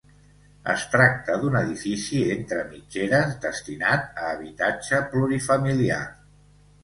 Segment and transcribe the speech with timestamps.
[0.71, 6.01] Es tracta d'un edifici entre mitgeres destinat a habitatge plurifamiliar.